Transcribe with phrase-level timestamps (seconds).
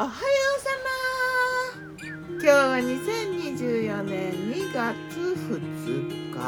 [0.00, 0.14] おはよ
[0.56, 0.70] うさ
[1.98, 2.12] ま。
[2.30, 4.94] 今日は2024年2月
[5.50, 6.38] 2日。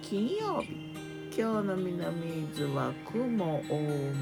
[0.00, 0.72] 金曜日。
[1.36, 3.76] 今日の南伊豆は雲多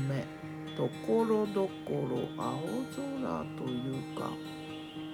[0.08, 0.26] め。
[0.76, 2.58] ところどころ青
[2.90, 4.32] 空というか。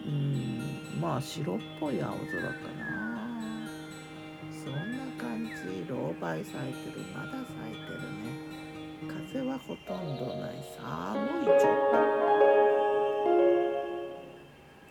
[0.07, 2.49] うんまあ白っぽい青空か
[2.79, 3.69] な。
[4.65, 5.85] そんな感じ。
[5.87, 7.05] 老梅咲いてる。
[7.15, 8.38] まだ咲いてるね。
[9.31, 11.99] 風はほとんどない寒いちょっと。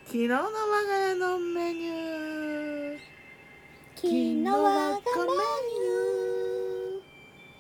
[0.06, 3.00] 昨日の我が家のメニュー。
[3.96, 5.02] 昨日はメ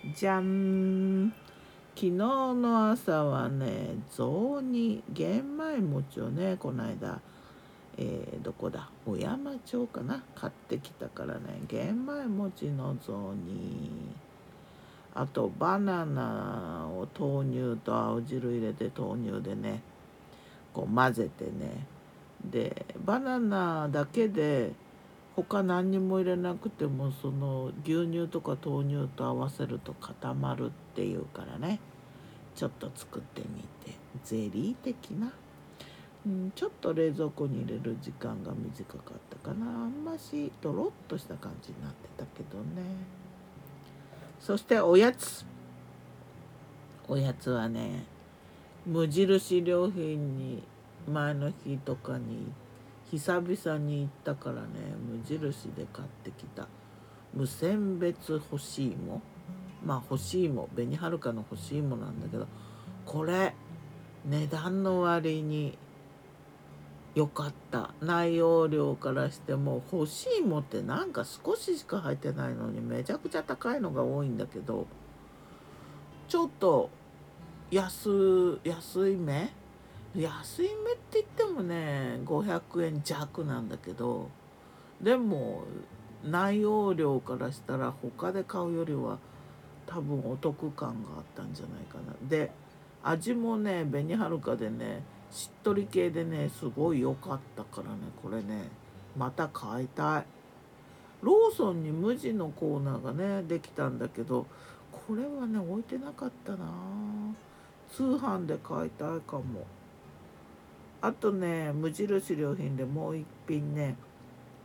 [0.05, 0.16] ニュー。
[0.16, 1.34] じゃん。
[1.95, 7.20] 昨日の朝はね雑煮玄米餅をねこの間
[7.98, 8.88] えー、どこだ？
[9.04, 10.23] 小山町かな？
[10.35, 13.90] 買ってきたからね玄米餅の雑煮。
[15.20, 19.81] あとバナナを豆乳と青汁入れて豆乳でね
[20.73, 21.87] こう混ぜてね。
[22.46, 24.73] でバナナだけで
[25.35, 31.79] 他何にも入れなくてもその牛乳とか豆乳と合わせると固まるっていうからね。
[32.55, 33.98] ちょっと作ってみて。
[34.23, 35.32] ゼリー的な、
[36.26, 39.65] うん、ちょっと冷蔵庫に入れる時間が短かったかな。
[39.65, 43.26] あんましとろっとした感じになってたけどね。
[44.40, 45.46] そしておやつ。
[47.07, 48.05] おやつはね
[48.85, 50.63] 無印良品に
[51.10, 52.52] 前の日とかに
[53.10, 54.68] 久々に行ったからね
[55.10, 56.68] 無印で買ってきた。
[57.34, 59.21] 無選別干し芋。
[59.85, 62.48] まあ干し芋紅はるかの干し芋なんだけど
[63.05, 63.54] これ
[64.25, 65.78] 値段の割に
[67.18, 74.85] 良かった内容量からしても欲しいもってなんか少ししか入ってないのにめちゃくちゃ高いのが多いんだけど
[76.28, 76.91] ちょっと
[77.72, 79.51] 安安い目？
[80.16, 84.29] 安い目って言ってもね500円弱なんだけど
[85.01, 85.63] でも
[86.23, 89.17] 内容量からしたら他で買うよりは
[89.88, 92.13] 多分お得感があったんじゃないかな。
[92.29, 92.51] で
[93.01, 95.01] 味もね紅はるかでね
[95.31, 98.69] しっとり系でねすごい良かったからねこれね
[99.17, 100.25] また買いたい。
[101.21, 104.45] ローソンに無地のコーナーがねできたんだけど
[104.91, 106.57] これはね置いてなかったな。
[107.91, 109.66] 通販で買いたいかも。
[111.01, 113.95] あとね無印良品でもう一品ね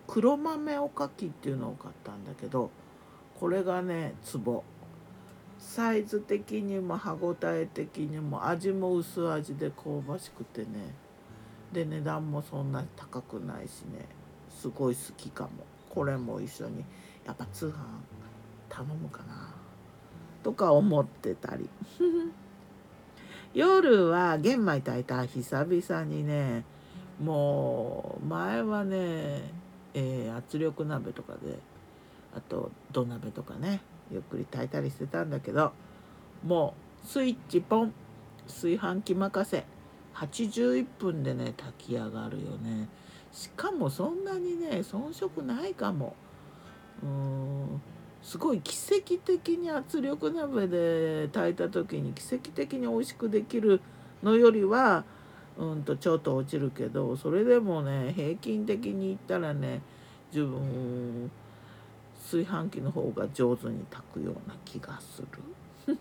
[0.06, 2.70] 黒豆おかきっていうのを買ったんだけど
[3.38, 4.64] これがねツボ。
[5.62, 10.92] サイズ的にも歯ごたえ的にも味も薄味で香ばしくてね。
[11.72, 14.06] で値段もそんなに高くないしね。
[14.50, 15.50] すごい好きかも。
[15.88, 16.84] これも一緒に。
[17.24, 17.74] やっぱ通販
[18.68, 19.54] 頼むかな。
[20.42, 21.70] とか思ってたり。
[23.54, 26.64] 夜は玄米炊いた久々にね
[27.22, 29.52] もう前はね、
[29.94, 31.58] えー、圧力鍋とかで
[32.34, 33.80] あと土鍋とかね。
[34.12, 35.72] ゆっくり炊いたりしてたんだけど
[36.44, 37.94] もうスイッチポン
[38.46, 39.64] 炊飯器任せ
[40.14, 42.88] 81分でね炊き上がるよね。
[43.32, 46.14] しかもそんなにね遜色ないかも。
[47.02, 47.82] うーん
[48.22, 53.80] すごい奇跡的に圧力鍋で炊いた時に奇跡的に美味しくできる
[54.22, 55.04] のよりは
[55.58, 59.82] うんとちょっと落ちるけどそれでもね平均的に言ったらね
[60.32, 61.30] 自分
[62.22, 65.28] 炊飯器の方が上手に炊くような気がする。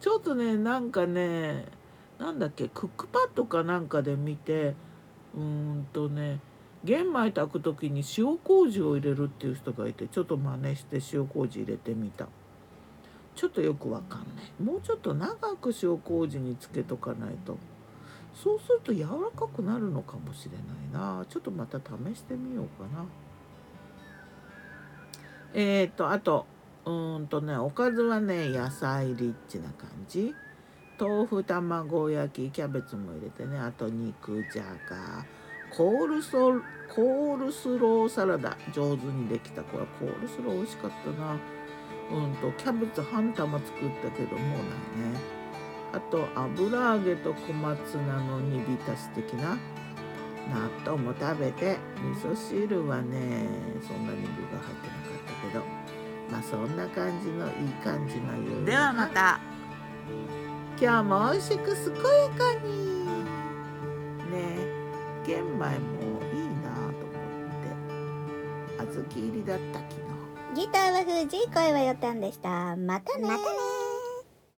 [0.00, 1.66] ちょっとねなんかね
[2.18, 4.74] なんだっけクックパッドかなんかで見て
[5.34, 6.40] うーんとね
[6.84, 12.28] 玄米炊く時に塩麹を入れるっていう人がいてちょっと真似して塩麹入れてみた。
[13.34, 14.62] ちょっとよくわかんない。
[14.62, 17.56] もうちょっと長く塩麹につけとかないと。
[18.34, 21.24] そうすると柔らかくなるのかもしれないな。
[21.28, 23.04] ちょっとまた試してみようかな。
[25.54, 26.46] えっ、ー、とあと
[26.84, 30.34] うんとねおかずはね野菜リッチな感じ。
[30.98, 35.26] 豆腐卵焼きキャベツも入れてねあと肉じゃが
[35.76, 36.52] コールソ
[36.94, 41.36] コールスローサラダ上手にできたこれコールスロー美味しかったな。
[42.12, 43.72] うんとキャベツ半玉作っ
[44.02, 45.18] たけどもうないね。
[45.92, 49.56] あと油揚げと小松菜の煮浸し的な。
[50.50, 53.46] 納豆も食べて味噌汁はね
[53.86, 55.64] そんなに具が入ってなかったけど
[56.30, 59.40] まあそんな感じのいい感じの夜ではまた。
[60.80, 63.04] 今日も美味しく健やかに。
[64.30, 64.34] ね
[65.24, 68.96] 玄米もいいなと思って。
[68.96, 70.60] 小豆入りだった昨日。
[70.60, 72.76] ギターは藤井声はよたんでした。
[72.76, 73.73] またねまたね